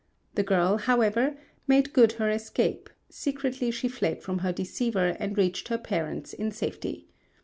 [0.33, 5.67] The girl, however, made good her escape; secretly she fled from her deceiver and reached
[5.67, 7.05] her parents in safety.